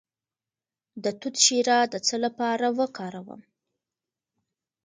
[1.03, 3.41] د توت شیره د څه لپاره وکاروم؟